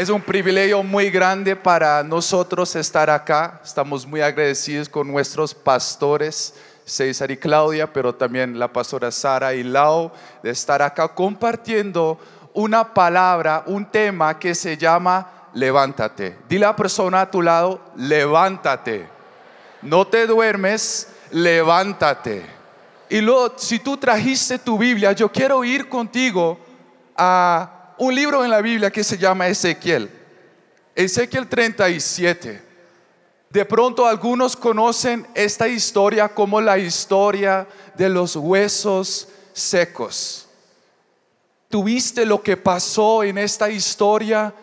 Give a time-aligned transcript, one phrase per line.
[0.00, 3.60] Es un privilegio muy grande para nosotros estar acá.
[3.62, 6.54] Estamos muy agradecidos con nuestros pastores,
[6.86, 10.10] César y Claudia, pero también la pastora Sara y Lau,
[10.42, 12.18] de estar acá compartiendo
[12.54, 16.38] una palabra, un tema que se llama levántate.
[16.48, 19.06] Dile a la persona a tu lado, levántate.
[19.82, 22.46] No te duermes, levántate.
[23.10, 26.58] Y luego, si tú trajiste tu Biblia, yo quiero ir contigo
[27.14, 30.10] a un libro en la Biblia que se llama Ezequiel.
[30.94, 32.62] Ezequiel 37.
[33.50, 40.48] De pronto algunos conocen esta historia como la historia de los huesos secos.
[41.68, 44.54] Tuviste lo que pasó en esta historia,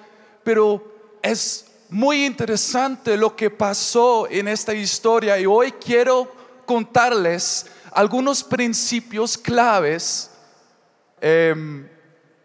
[0.44, 6.32] pero es muy interesante lo que pasó en esta historia y hoy quiero
[6.66, 10.32] contarles algunos principios claves
[11.22, 11.88] em,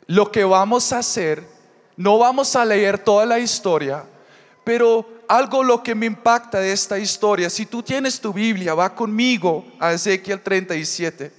[0.07, 1.47] lo que vamos a hacer,
[1.97, 4.05] no vamos a leer toda la historia,
[4.65, 8.95] pero algo lo que me impacta de esta historia, si tú tienes tu Biblia, va
[8.95, 11.33] conmigo a Ezequiel 37.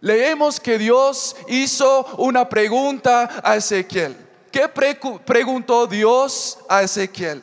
[0.00, 4.16] Leemos que Dios hizo una pregunta a Ezequiel.
[4.52, 4.68] ¿Qué
[5.24, 7.42] preguntó Dios a Ezequiel?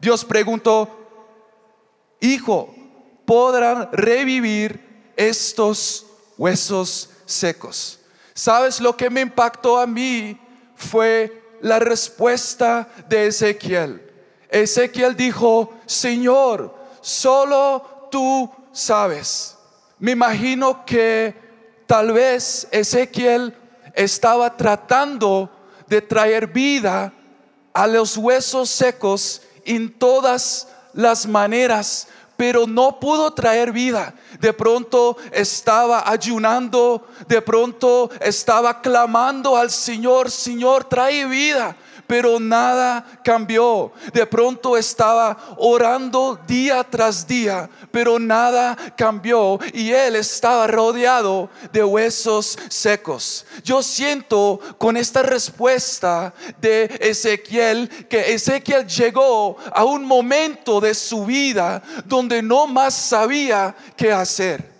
[0.00, 0.88] Dios preguntó,
[2.20, 2.74] hijo,
[3.24, 8.00] ¿podrán revivir estos huesos secos?
[8.34, 10.38] ¿Sabes lo que me impactó a mí?
[10.74, 14.12] Fue la respuesta de Ezequiel.
[14.50, 19.56] Ezequiel dijo, Señor, solo tú sabes.
[19.98, 21.34] Me imagino que
[21.86, 23.56] tal vez Ezequiel
[23.94, 25.50] estaba tratando
[25.86, 27.12] de traer vida
[27.72, 34.14] a los huesos secos en todas las maneras pero no pudo traer vida.
[34.40, 41.76] De pronto estaba ayunando, de pronto estaba clamando al Señor, Señor, trae vida
[42.06, 43.92] pero nada cambió.
[44.12, 51.84] De pronto estaba orando día tras día, pero nada cambió y él estaba rodeado de
[51.84, 53.46] huesos secos.
[53.62, 61.24] Yo siento con esta respuesta de Ezequiel que Ezequiel llegó a un momento de su
[61.24, 64.72] vida donde no más sabía qué hacer.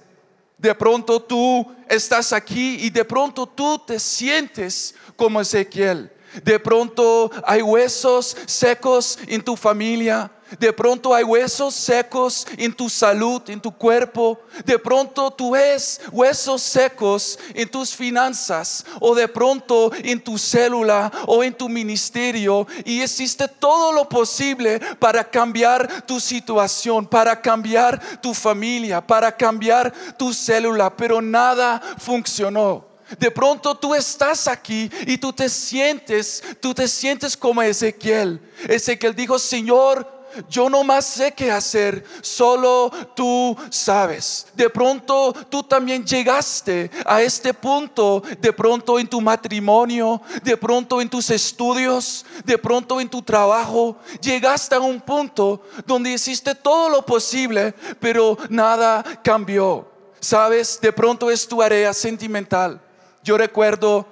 [0.59, 6.11] De pronto tú estás aquí y de pronto tú te sientes como Ezequiel.
[6.43, 10.31] De pronto hay huesos secos en tu familia.
[10.59, 14.41] De pronto hay huesos secos en tu salud, en tu cuerpo.
[14.65, 21.11] De pronto tú ves huesos secos en tus finanzas o de pronto en tu célula
[21.27, 28.21] o en tu ministerio y hiciste todo lo posible para cambiar tu situación, para cambiar
[28.21, 32.94] tu familia, para cambiar tu célula, pero nada funcionó.
[33.19, 38.41] De pronto tú estás aquí y tú te sientes, tú te sientes como Ezequiel.
[38.69, 40.15] Ezequiel dijo, Señor,
[40.49, 44.47] yo no más sé qué hacer, solo tú sabes.
[44.55, 51.01] De pronto tú también llegaste a este punto, de pronto en tu matrimonio, de pronto
[51.01, 56.89] en tus estudios, de pronto en tu trabajo, llegaste a un punto donde hiciste todo
[56.89, 59.89] lo posible, pero nada cambió.
[60.21, 62.81] Sabes, de pronto es tu área sentimental
[63.25, 64.07] yo recuerdo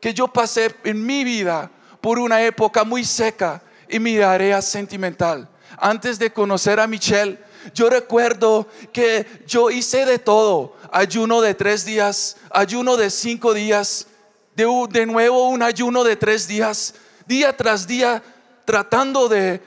[0.00, 1.70] que yo pasé en mi vida
[2.00, 5.48] por una época muy seca en mi área sentimental.
[5.76, 7.38] Antes de conocer a Michelle,
[7.74, 10.76] yo recuerdo que yo hice de todo.
[10.92, 14.06] Ayuno de tres días, ayuno de cinco días,
[14.54, 16.94] de, de nuevo un ayuno de tres días,
[17.26, 18.22] día tras día,
[18.64, 19.60] tratando de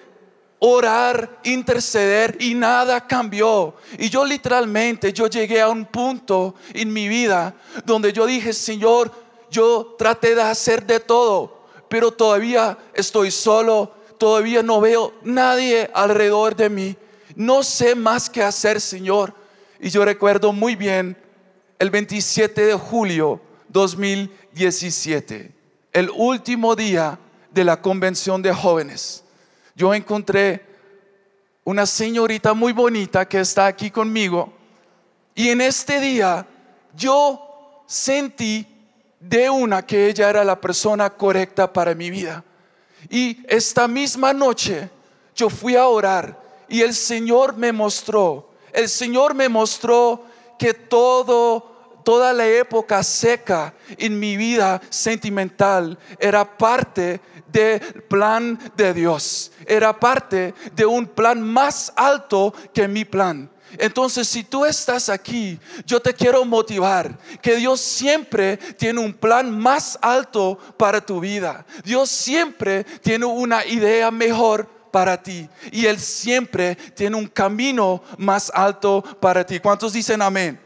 [0.60, 3.76] orar, interceder y nada cambió.
[3.98, 9.12] Y yo literalmente, yo llegué a un punto en mi vida donde yo dije, Señor,
[9.50, 16.56] yo traté de hacer de todo, pero todavía estoy solo, todavía no veo nadie alrededor
[16.56, 16.98] de mí.
[17.36, 19.34] No sé más qué hacer, Señor.
[19.80, 21.16] Y yo recuerdo muy bien
[21.78, 25.52] el 27 de julio 2017,
[25.94, 27.20] el último día
[27.52, 29.24] de la convención de jóvenes
[29.78, 30.66] yo encontré
[31.64, 34.52] una señorita muy bonita que está aquí conmigo
[35.36, 36.48] y en este día
[36.96, 38.66] yo sentí
[39.20, 42.44] de una que ella era la persona correcta para mi vida.
[43.08, 44.90] Y esta misma noche
[45.36, 50.26] yo fui a orar y el Señor me mostró, el Señor me mostró
[50.58, 51.78] que todo
[52.08, 57.20] toda la época seca en mi vida sentimental era parte
[57.52, 59.52] del plan de Dios.
[59.66, 63.50] Era parte de un plan más alto que mi plan.
[63.78, 69.52] Entonces, si tú estás aquí, yo te quiero motivar que Dios siempre tiene un plan
[69.52, 71.66] más alto para tu vida.
[71.84, 78.52] Dios siempre tiene una idea mejor para ti y Él siempre tiene un camino más
[78.54, 79.60] alto para ti.
[79.60, 80.60] ¿Cuántos dicen amén?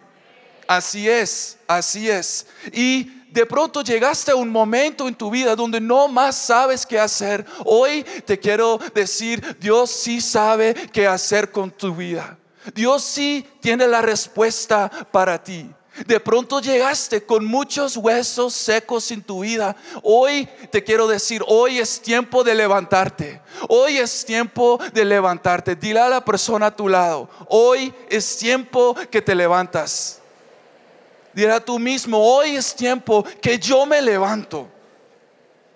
[0.67, 2.45] Así es, así es.
[2.71, 6.99] Y de pronto llegaste a un momento en tu vida donde no más sabes qué
[6.99, 7.45] hacer.
[7.65, 12.37] Hoy te quiero decir, Dios sí sabe qué hacer con tu vida.
[12.75, 15.69] Dios sí tiene la respuesta para ti.
[16.05, 19.75] De pronto llegaste con muchos huesos secos en tu vida.
[20.03, 23.41] Hoy te quiero decir, hoy es tiempo de levantarte.
[23.67, 25.75] Hoy es tiempo de levantarte.
[25.75, 30.20] Dile a la persona a tu lado, hoy es tiempo que te levantas.
[31.51, 34.67] A tú mismo, hoy es tiempo que yo me levanto.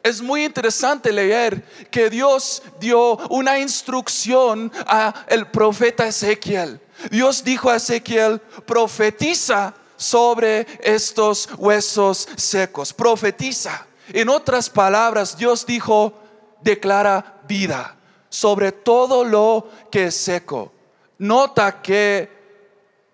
[0.03, 6.79] Es muy interesante leer que Dios dio una instrucción a el profeta Ezequiel.
[7.09, 12.93] Dios dijo a Ezequiel, profetiza sobre estos huesos secos.
[12.93, 13.87] Profetiza.
[14.09, 16.13] En otras palabras, Dios dijo,
[16.61, 17.95] declara vida
[18.35, 20.73] sobre todo lo que es seco.
[21.19, 22.29] Nota que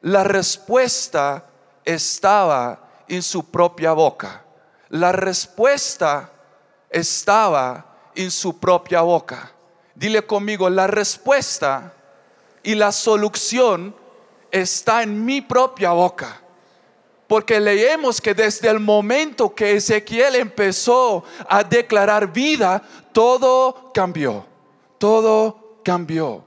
[0.02, 1.46] la respuesta
[1.86, 4.44] estaba en su propia boca.
[4.90, 6.32] La respuesta
[6.90, 7.86] estaba
[8.16, 9.52] en su propia boca.
[9.96, 11.94] Dile conmigo, la respuesta
[12.64, 13.96] y la solución
[14.52, 16.42] está en mi propia boca.
[17.28, 22.82] Porque leemos que desde el momento que Ezequiel empezó a declarar vida,
[23.14, 24.46] todo cambió.
[24.98, 26.44] Todo cambió.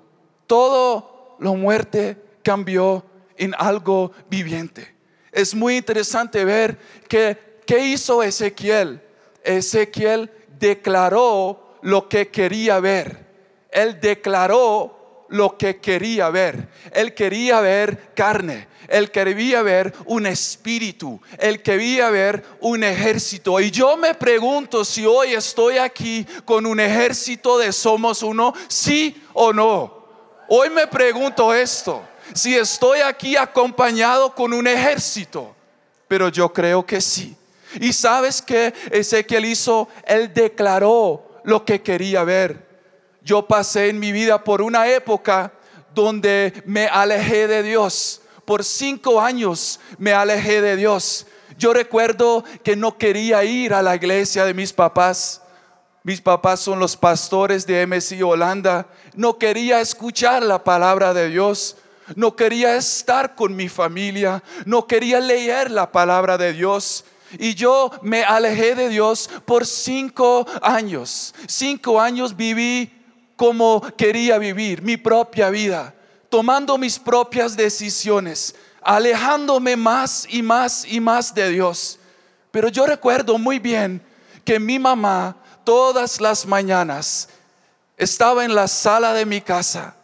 [0.46, 3.02] Todo lo muerte cambió
[3.36, 4.93] en algo viviente.
[5.34, 6.78] Es muy interesante ver
[7.08, 7.36] que
[7.66, 9.02] qué hizo Ezequiel.
[9.42, 13.26] Ezequiel declaró lo que quería ver.
[13.72, 16.68] Él declaró lo que quería ver.
[16.92, 18.68] Él quería ver carne.
[18.86, 21.20] Él quería ver un espíritu.
[21.38, 23.58] Él quería ver un ejército.
[23.58, 29.20] Y yo me pregunto si hoy estoy aquí con un ejército de somos uno, sí
[29.32, 30.04] o no.
[30.48, 35.54] Hoy me pregunto esto, si estoy aquí acompañado con un ejército.
[36.08, 37.36] Pero yo creo que sí.
[37.80, 42.64] Y sabes que Ezequiel hizo, él declaró lo que quería ver.
[43.22, 45.52] Yo pasé en mi vida por una época
[45.94, 48.20] donde me alejé de Dios.
[48.44, 51.26] Por cinco años me alejé de Dios.
[51.56, 55.40] Yo recuerdo que no quería ir a la iglesia de mis papás.
[56.02, 58.86] Mis papás son los pastores de MSI Holanda.
[59.14, 61.76] No quería escuchar la palabra de Dios.
[62.16, 64.42] No quería estar con mi familia.
[64.66, 67.04] No quería leer la palabra de Dios.
[67.38, 71.34] Y yo me alejé de Dios por cinco años.
[71.46, 72.90] Cinco años viví
[73.36, 75.92] como quería vivir mi propia vida,
[76.28, 81.98] tomando mis propias decisiones, alejándome más y más y más de Dios.
[82.50, 84.00] Pero yo recuerdo muy bien
[84.44, 87.28] que mi mamá todas las mañanas
[87.96, 89.96] estaba en la sala de mi casa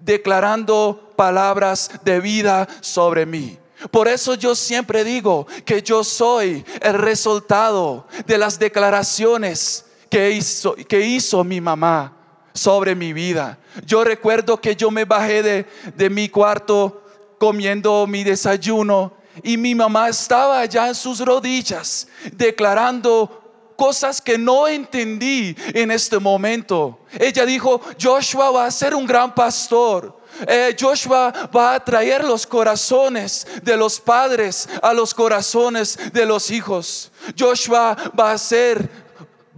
[0.00, 3.58] declarando palabras de vida sobre mí.
[3.90, 10.74] Por eso yo siempre digo que yo soy el resultado de las declaraciones que hizo,
[10.74, 12.12] que hizo mi mamá
[12.52, 13.58] sobre mi vida.
[13.86, 15.66] Yo recuerdo que yo me bajé de,
[15.96, 17.02] de mi cuarto
[17.38, 23.39] comiendo mi desayuno y mi mamá estaba allá en sus rodillas declarando
[23.80, 26.98] cosas que no entendí en este momento.
[27.18, 30.20] Ella dijo, Joshua va a ser un gran pastor.
[30.46, 36.50] Eh, Joshua va a traer los corazones de los padres a los corazones de los
[36.50, 37.10] hijos.
[37.38, 38.86] Joshua va a ser,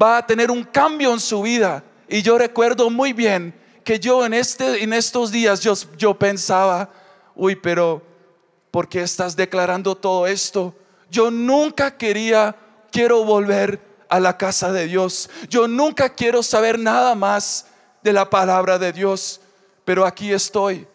[0.00, 1.82] va a tener un cambio en su vida.
[2.08, 3.52] Y yo recuerdo muy bien
[3.82, 6.88] que yo en, este, en estos días yo, yo pensaba,
[7.34, 8.00] uy, pero
[8.70, 10.72] ¿por qué estás declarando todo esto?
[11.10, 12.54] Yo nunca quería,
[12.92, 15.30] quiero volver a la casa de Dios.
[15.48, 17.64] Yo nunca quiero saber nada más
[18.02, 19.40] de la palabra de Dios,
[19.86, 20.86] pero aquí estoy.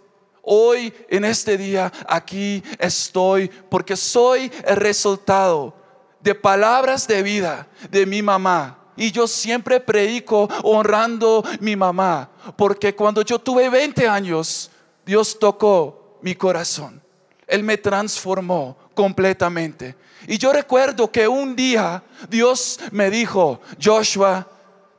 [0.43, 5.73] Hoy, en este día, aquí estoy porque soy el resultado
[6.19, 12.93] de palabras de vida de mi mamá, y yo siempre predico honrando mi mamá, porque
[12.93, 14.69] cuando yo tuve 20 años,
[15.03, 17.01] Dios tocó mi corazón.
[17.47, 19.95] Él me transformó completamente.
[20.25, 24.47] Y yo recuerdo que un día Dios me dijo, Joshua,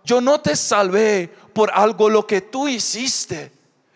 [0.04, 3.50] yo no te salvé por algo lo que tú hiciste,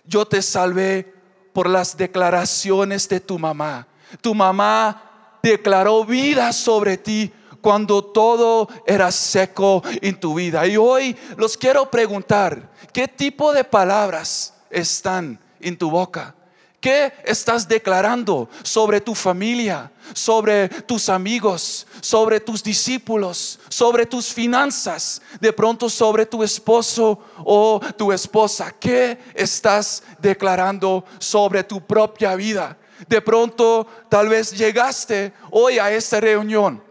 [0.04, 1.14] yo te salvé
[1.52, 3.86] por las declaraciones de tu mamá.
[4.20, 10.66] Tu mamá declaró vida sobre ti cuando todo era seco en tu vida.
[10.66, 16.34] Y hoy los quiero preguntar, ¿qué tipo de palabras están en tu boca?
[16.82, 25.22] ¿Qué estás declarando sobre tu familia, sobre tus amigos, sobre tus discípulos, sobre tus finanzas,
[25.40, 28.74] de pronto sobre tu esposo o tu esposa?
[28.80, 32.76] ¿Qué estás declarando sobre tu propia vida?
[33.06, 36.82] De pronto tal vez llegaste hoy a esta reunión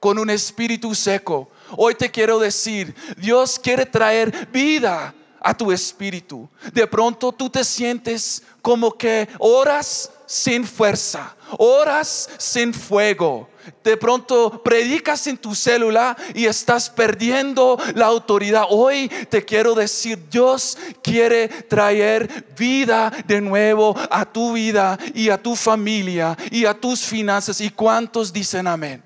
[0.00, 1.50] con un espíritu seco.
[1.76, 6.48] Hoy te quiero decir, Dios quiere traer vida a tu espíritu.
[6.72, 13.48] De pronto tú te sientes como que horas sin fuerza, horas sin fuego.
[13.82, 18.64] De pronto predicas en tu célula y estás perdiendo la autoridad.
[18.70, 25.40] Hoy te quiero decir, Dios quiere traer vida de nuevo a tu vida y a
[25.40, 27.60] tu familia y a tus finanzas.
[27.60, 29.02] ¿Y cuántos dicen amén?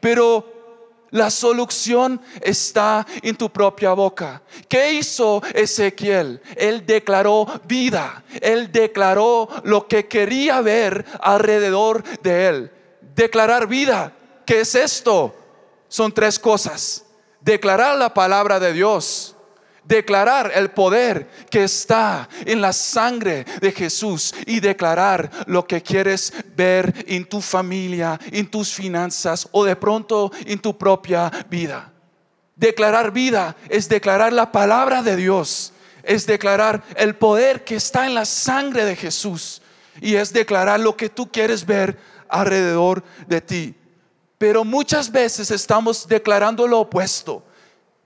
[0.00, 0.53] Pero
[1.14, 4.42] la solución está en tu propia boca.
[4.68, 6.42] ¿Qué hizo Ezequiel?
[6.56, 8.24] Él declaró vida.
[8.40, 12.72] Él declaró lo que quería ver alrededor de él.
[13.14, 14.12] Declarar vida.
[14.44, 15.32] ¿Qué es esto?
[15.86, 17.04] Son tres cosas.
[17.40, 19.33] Declarar la palabra de Dios
[19.84, 26.32] declarar el poder que está en la sangre de Jesús y declarar lo que quieres
[26.56, 31.92] ver en tu familia, en tus finanzas o de pronto en tu propia vida.
[32.56, 35.72] Declarar vida es declarar la palabra de Dios,
[36.02, 39.60] es declarar el poder que está en la sangre de Jesús
[40.00, 41.98] y es declarar lo que tú quieres ver
[42.28, 43.74] alrededor de ti.
[44.38, 47.42] Pero muchas veces estamos declarando lo opuesto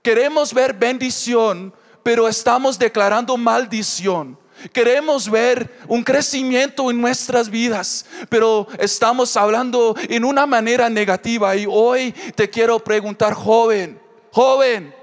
[0.09, 4.39] Queremos ver bendición, pero estamos declarando maldición.
[4.73, 11.55] Queremos ver un crecimiento en nuestras vidas, pero estamos hablando en una manera negativa.
[11.55, 14.01] Y hoy te quiero preguntar, joven,
[14.31, 14.95] joven,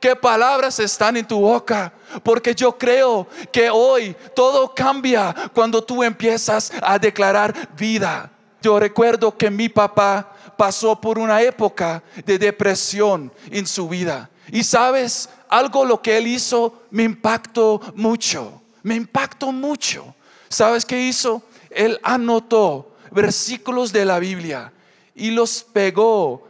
[0.00, 1.92] ¿qué palabras están en tu boca?
[2.24, 8.32] Porque yo creo que hoy todo cambia cuando tú empiezas a declarar vida.
[8.60, 14.28] Yo recuerdo que mi papá pasó por una época de depresión en su vida.
[14.52, 20.14] Y sabes, algo lo que él hizo me impactó mucho, me impactó mucho.
[20.48, 21.42] ¿Sabes qué hizo?
[21.70, 24.72] Él anotó versículos de la Biblia
[25.14, 26.46] y los pegó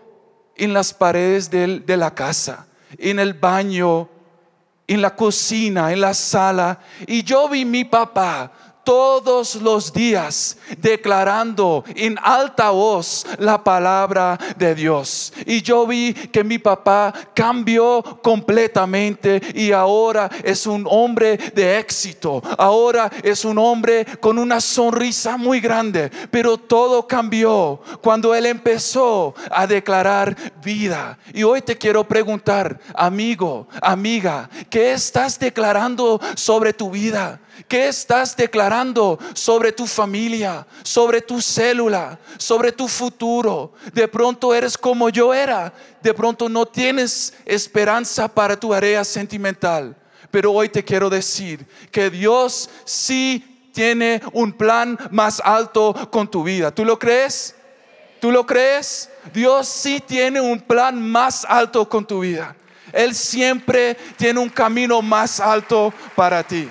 [0.57, 4.09] en las paredes de, de la casa, en el baño,
[4.87, 6.81] en la cocina, en la sala.
[7.07, 8.53] Y yo vi mi papá
[8.89, 15.31] todos los días declarando en alta voz la palabra de Dios.
[15.45, 22.43] Y yo vi que mi papá cambió completamente y ahora es un hombre de éxito.
[22.57, 26.11] Ahora es un hombre con una sonrisa muy grande.
[26.31, 31.19] Pero todo cambió cuando él empezó a declarar vida.
[31.35, 37.43] Y hoy te quiero preguntar, amigo, amiga, ¿qué estás declarando sobre tu vida?
[37.67, 38.78] ¿Qué estás declarando
[39.35, 43.73] sobre tu familia, sobre tu célula, sobre tu futuro?
[43.93, 45.73] De pronto eres como yo era.
[46.03, 49.97] De pronto no tienes esperanza para tu área sentimental.
[50.31, 56.43] Pero hoy te quiero decir que Dios sí tiene un plan más alto con tu
[56.43, 56.71] vida.
[56.71, 57.55] ¿Tú lo crees?
[58.21, 59.09] ¿Tú lo crees?
[59.33, 62.55] Dios sí tiene un plan más alto con tu vida.
[62.93, 66.69] Él siempre tiene un camino más alto para ti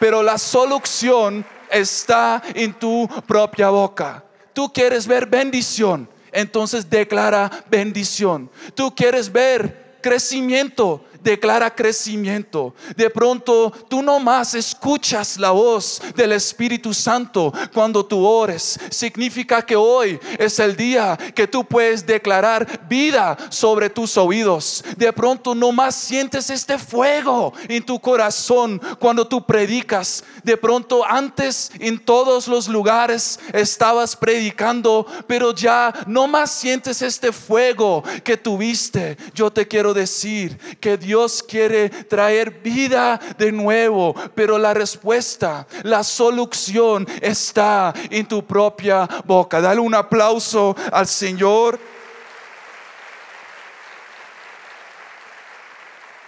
[0.00, 4.24] pero la solución está en tu propia boca.
[4.52, 8.50] Tú quieres ver bendición, entonces declara bendición.
[8.74, 12.74] Tú quieres ver crecimiento, declara crecimiento.
[12.96, 18.78] De pronto tú no más escuchas la voz del Espíritu Santo cuando tú ores.
[18.90, 24.84] Significa que hoy es el día que tú puedes declarar vida sobre tus oídos.
[24.96, 30.24] De pronto no más sientes este fuego en tu corazón cuando tú predicas.
[30.42, 37.32] De pronto antes en todos los lugares estabas predicando, pero ya no más sientes este
[37.32, 39.16] fuego que tuviste.
[39.34, 45.66] Yo te quiero decir que Dios Dios quiere traer vida de nuevo, pero la respuesta,
[45.82, 49.60] la solución está en tu propia boca.
[49.60, 51.80] Dale un aplauso al Señor.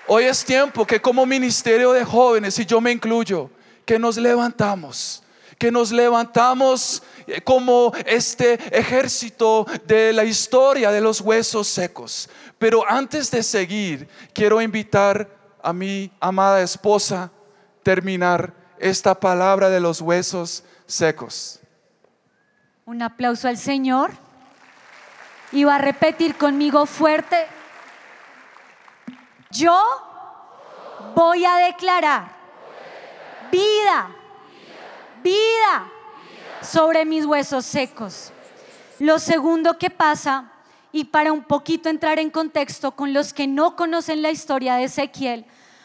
[0.08, 3.50] Hoy es tiempo que como ministerio de jóvenes, y yo me incluyo,
[3.84, 5.22] que nos levantamos,
[5.58, 12.28] que nos levantamos eh, como este ejército de la historia de los huesos secos.
[12.58, 15.28] Pero antes de seguir, quiero invitar
[15.62, 17.30] a mi amada esposa a
[17.82, 21.60] terminar esta palabra de los huesos secos.
[22.84, 24.10] Un aplauso al Señor.
[25.52, 27.46] Y va a repetir conmigo fuerte.
[29.50, 29.78] Yo
[31.14, 32.32] voy a declarar
[33.50, 34.16] vida
[35.22, 35.90] vida
[36.60, 38.32] sobre mis huesos secos.
[38.98, 40.52] Lo segundo que pasa,
[40.92, 44.84] y para un poquito entrar en contexto con los que no conocen la historia de
[44.84, 45.44] Ezequiel,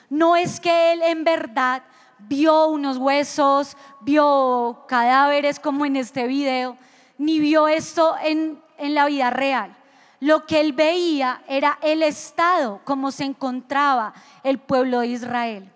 [0.10, 1.84] no es que él en verdad
[2.20, 6.78] vio unos huesos, vio cadáveres como en este video,
[7.18, 9.76] ni vio esto en, en la vida real.
[10.20, 14.14] Lo que él veía era el estado, como se encontraba
[14.44, 15.72] el pueblo de Israel.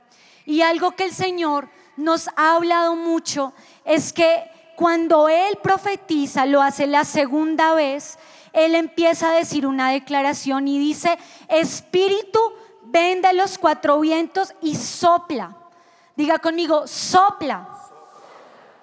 [0.45, 1.69] Y algo que el Señor
[2.01, 3.53] nos ha hablado mucho
[3.85, 8.17] es que cuando Él profetiza, lo hace la segunda vez,
[8.51, 11.17] Él empieza a decir una declaración y dice,
[11.47, 12.39] Espíritu,
[12.83, 15.55] ven de los cuatro vientos y sopla.
[16.15, 17.67] Diga conmigo, sopla.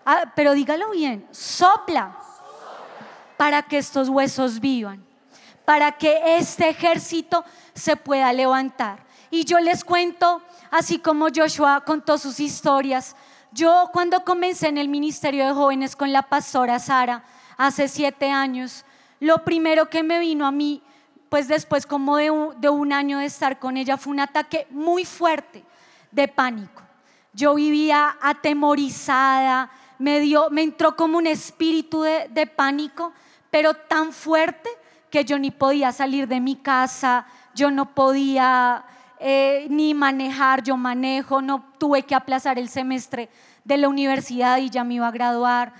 [0.04, 2.16] Ah, pero dígalo bien, sopla
[3.36, 5.04] para que estos huesos vivan,
[5.64, 7.44] para que este ejército
[7.74, 9.04] se pueda levantar.
[9.30, 13.16] Y yo les cuento, así como Joshua contó sus historias,
[13.52, 17.24] yo cuando comencé en el Ministerio de Jóvenes con la pastora Sara
[17.56, 18.84] hace siete años,
[19.20, 20.82] lo primero que me vino a mí,
[21.28, 25.64] pues después como de un, año de estar con ella, fue un ataque muy fuerte
[26.10, 26.82] de pánico.
[27.32, 33.12] Yo vivía atemorizada, me, dio, me entró como un espíritu de, de pánico,
[33.50, 34.68] pero tan fuerte
[35.10, 38.84] que yo ni podía salir de mi casa, yo no podía
[39.20, 43.28] eh, ni manejar, yo manejo, no tuve que aplazar el semestre
[43.64, 45.72] de la universidad y ya me iba a graduar.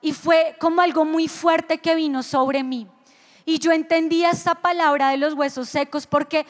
[0.00, 2.86] Y fue como algo muy fuerte que vino sobre mí.
[3.44, 6.46] Y yo entendía esta palabra de los huesos secos porque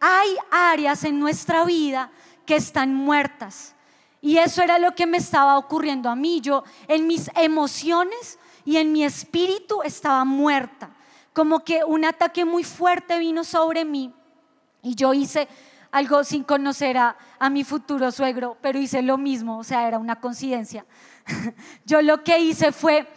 [0.00, 2.10] hay áreas en nuestra vida
[2.46, 3.74] que están muertas.
[4.20, 6.40] Y eso era lo que me estaba ocurriendo a mí.
[6.40, 10.90] Yo en mis emociones y en mi espíritu estaba muerta.
[11.32, 14.12] Como que un ataque muy fuerte vino sobre mí.
[14.82, 15.48] Y yo hice
[15.92, 17.16] algo sin conocer a,
[17.50, 20.84] mi futuro suegro, pero hice lo mismo, o sea, era una coincidencia.
[21.84, 23.08] Yo lo que hice fue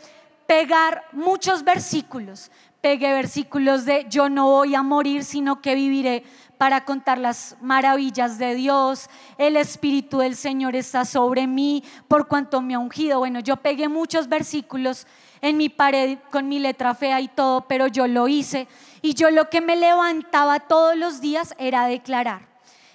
[0.48, 2.51] pegar muchos versículos.
[2.82, 6.25] Pegué versículos de yo no voy a morir, sino que viviré
[6.58, 9.10] para contar las maravillas de Dios.
[9.38, 13.19] El Espíritu del Señor está sobre mí por cuanto me ha ungido.
[13.19, 15.08] Bueno, yo pegué muchos versículos
[15.39, 18.67] en mi pared con mi letra fea y todo, pero yo lo hice.
[19.02, 22.53] Y yo lo que me levantaba todos los días era declarar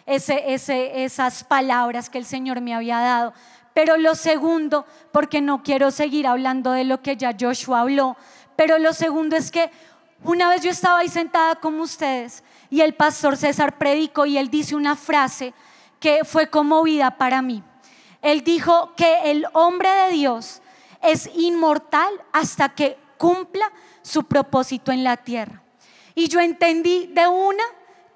[0.08, 3.32] esas palabras que el Señor me había dado.
[3.74, 8.16] Pero lo segundo, porque no quiero seguir hablando de lo que ya Joshua habló,
[8.56, 9.70] pero lo segundo es que
[10.24, 14.50] una vez yo estaba ahí sentada como ustedes y el pastor César predicó y él
[14.50, 15.54] dice una frase
[16.00, 17.62] que fue conmovida para mí.
[18.20, 20.60] Él dijo que el hombre de Dios
[21.02, 23.70] es inmortal hasta que cumpla
[24.02, 25.62] su propósito en la tierra.
[26.14, 27.62] Y yo entendí de una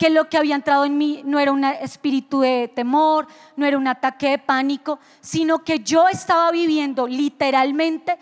[0.03, 3.79] que lo que había entrado en mí no era un espíritu de temor, no era
[3.79, 8.19] un ataque de pánico, sino que yo estaba viviendo literalmente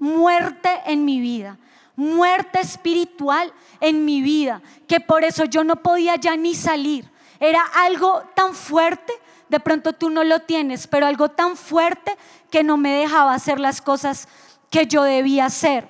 [0.00, 1.58] muerte en mi vida,
[1.94, 7.08] muerte espiritual en mi vida, que por eso yo no podía ya ni salir.
[7.38, 9.12] Era algo tan fuerte,
[9.48, 12.16] de pronto tú no lo tienes, pero algo tan fuerte
[12.50, 14.26] que no me dejaba hacer las cosas
[14.70, 15.88] que yo debía hacer.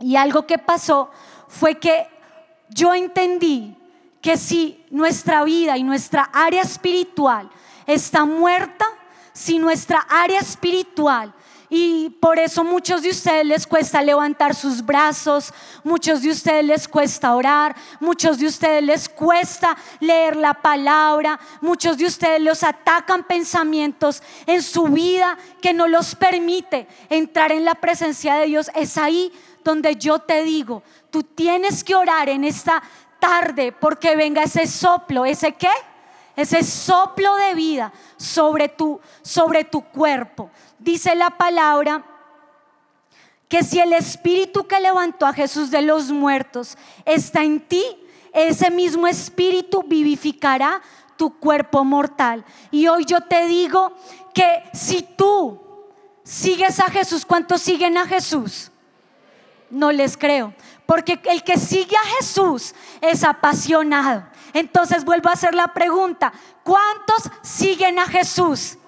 [0.00, 1.10] Y algo que pasó
[1.48, 2.06] fue que
[2.68, 3.78] yo entendí
[4.24, 7.50] que si nuestra vida y nuestra área espiritual
[7.86, 8.86] está muerta,
[9.34, 11.34] si nuestra área espiritual
[11.68, 16.88] y por eso muchos de ustedes les cuesta levantar sus brazos, muchos de ustedes les
[16.88, 23.24] cuesta orar, muchos de ustedes les cuesta leer la palabra, muchos de ustedes los atacan
[23.24, 28.70] pensamientos en su vida que no los permite entrar en la presencia de Dios.
[28.74, 29.30] Es ahí
[29.64, 32.82] donde yo te digo, tú tienes que orar en esta
[33.24, 35.70] tarde porque venga ese soplo, ese qué?
[36.36, 40.50] Ese soplo de vida sobre tu, sobre tu cuerpo.
[40.78, 42.04] Dice la palabra
[43.48, 47.84] que si el espíritu que levantó a Jesús de los muertos está en ti,
[48.32, 50.82] ese mismo espíritu vivificará
[51.16, 52.44] tu cuerpo mortal.
[52.70, 53.92] Y hoy yo te digo
[54.34, 55.62] que si tú
[56.24, 58.70] sigues a Jesús, ¿cuántos siguen a Jesús?
[59.70, 60.52] No les creo.
[60.86, 64.24] Porque el que sigue a Jesús es apasionado.
[64.52, 68.78] Entonces vuelvo a hacer la pregunta, ¿cuántos siguen a Jesús?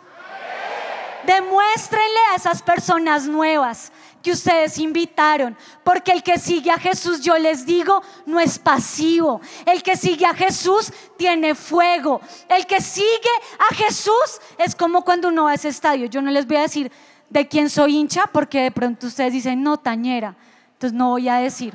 [1.27, 3.91] Demuéstrenle a esas personas nuevas
[4.23, 9.41] que ustedes invitaron, porque el que sigue a Jesús, yo les digo, no es pasivo.
[9.65, 12.21] El que sigue a Jesús tiene fuego.
[12.49, 13.31] El que sigue
[13.71, 16.07] a Jesús es como cuando uno va a ese estadio.
[16.07, 16.91] Yo no les voy a decir
[17.31, 20.35] de quién soy hincha, porque de pronto ustedes dicen, no, tañera.
[20.73, 21.75] Entonces no voy a decir.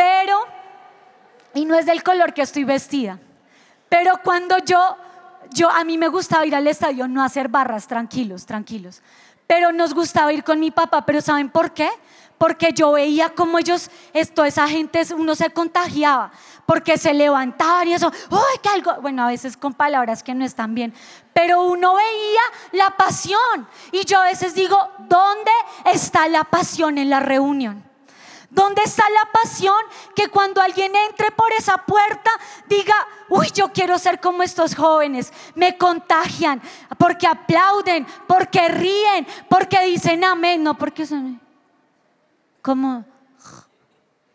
[0.00, 0.38] Pero,
[1.52, 3.18] y no es del color que estoy vestida,
[3.90, 4.96] pero cuando yo,
[5.50, 9.02] yo a mí me gustaba ir al estadio, no hacer barras, tranquilos, tranquilos.
[9.46, 11.90] pero nos gustaba ir con mi papá, pero ¿saben por qué?
[12.38, 16.30] Porque yo veía como ellos, esto, esa gente, uno se contagiaba,
[16.64, 19.02] porque se levantaban y eso, ¡ay, que algo!
[19.02, 20.94] Bueno, a veces con palabras que no están bien,
[21.34, 22.40] pero uno veía
[22.72, 23.68] la pasión.
[23.92, 25.50] Y yo a veces digo, ¿dónde
[25.92, 27.89] está la pasión en la reunión?
[28.50, 29.78] ¿Dónde está la pasión
[30.14, 32.30] que cuando alguien entre por esa puerta
[32.68, 32.94] diga,
[33.28, 35.32] uy, yo quiero ser como estos jóvenes?
[35.54, 36.60] Me contagian
[36.98, 41.40] porque aplauden, porque ríen, porque dicen amén, no porque son
[42.60, 43.04] como,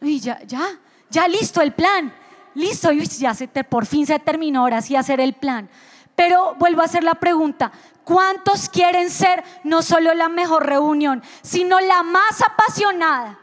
[0.02, 2.14] uy, ya, ya, ya listo el plan,
[2.54, 5.70] listo, ya se te, por fin se terminó ahora sí hacer el plan.
[6.16, 7.72] Pero vuelvo a hacer la pregunta,
[8.06, 13.40] ¿cuántos quieren ser no solo la mejor reunión, sino la más apasionada?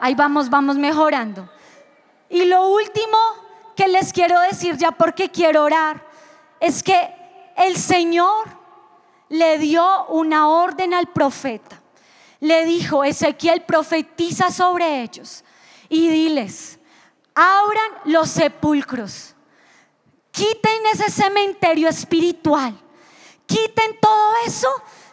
[0.00, 1.48] Ahí vamos, vamos mejorando.
[2.28, 3.16] Y lo último
[3.74, 6.04] que les quiero decir ya porque quiero orar
[6.60, 7.14] es que
[7.56, 8.48] el Señor
[9.28, 11.80] le dio una orden al profeta.
[12.40, 15.44] Le dijo, Ezequiel profetiza sobre ellos
[15.88, 16.78] y diles,
[17.34, 19.34] abran los sepulcros,
[20.30, 22.74] quiten ese cementerio espiritual,
[23.46, 24.68] quiten todo eso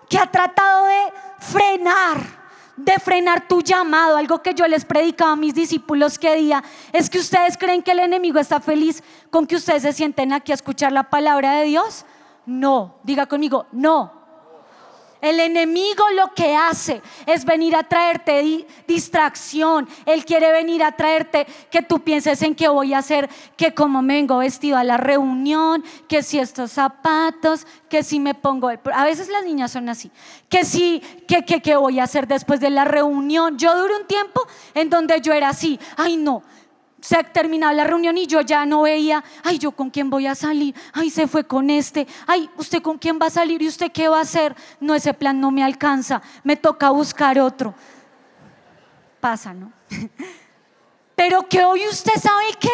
[0.10, 2.43] que ha tratado de frenar
[2.76, 4.18] de frenar tu llamado.
[4.18, 7.92] Algo que yo les predicaba a mis discípulos que día es que ustedes creen que
[7.92, 11.66] el enemigo está feliz con que ustedes se sienten aquí a escuchar la palabra de
[11.66, 12.06] Dios.
[12.46, 14.23] No, diga conmigo, no.
[15.24, 19.88] El enemigo lo que hace es venir a traerte distracción.
[20.06, 24.02] Él quiere venir a traerte que tú pienses en qué voy a hacer, que como
[24.02, 28.70] me vengo vestido a la reunión, que si estos zapatos, que si me pongo...
[28.94, 30.12] A veces las niñas son así.
[30.50, 33.58] Que si, que, que, que voy a hacer después de la reunión.
[33.58, 35.80] Yo duré un tiempo en donde yo era así.
[35.96, 36.44] Ay, no,
[37.04, 40.36] se terminaba la reunión y yo ya no veía, ay, yo con quién voy a
[40.36, 43.92] salir, ay, se fue con este, ay, usted con quién va a salir y usted
[43.92, 44.56] qué va a hacer.
[44.80, 47.76] No, ese plan no me alcanza, me toca buscar otro.
[49.20, 49.74] Pasa, ¿no?
[51.16, 52.70] Pero que hoy usted sabe qué,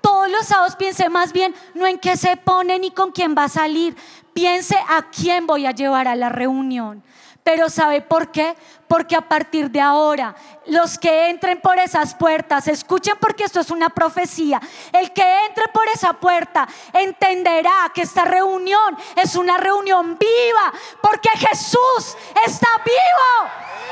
[0.00, 3.44] todos los sábados piense más bien no en qué se pone ni con quién va
[3.44, 3.96] a salir,
[4.32, 7.02] piense a quién voy a llevar a la reunión.
[7.44, 8.56] Pero ¿sabe por qué?
[8.88, 13.70] Porque a partir de ahora, los que entren por esas puertas, escuchen porque esto es
[13.70, 20.16] una profecía, el que entre por esa puerta entenderá que esta reunión es una reunión
[20.18, 23.50] viva, porque Jesús está vivo,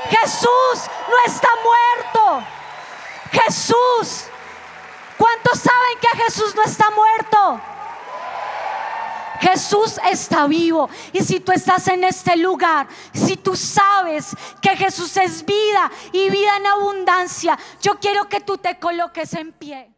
[0.09, 2.47] Jesús no está muerto,
[3.33, 4.29] Jesús.
[5.19, 7.72] ¿Cuántos saben que Jesús no está muerto?
[9.43, 10.89] Jesús está vivo.
[11.13, 16.31] Y si tú estás en este lugar, si tú sabes que Jesús es vida y
[16.31, 19.92] vida en abundancia, yo quiero que tú te coloques en pie.